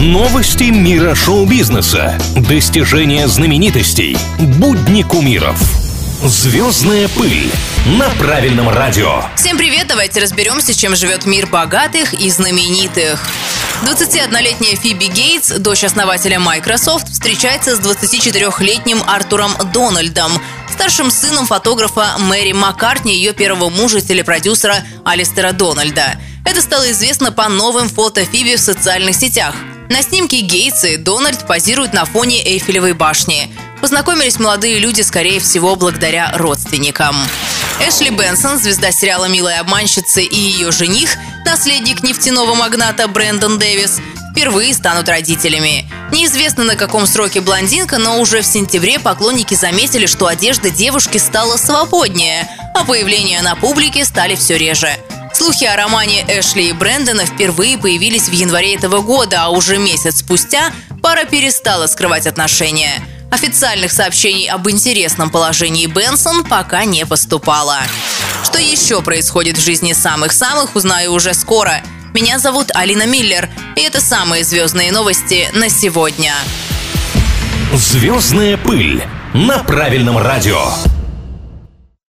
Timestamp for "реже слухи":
54.56-55.64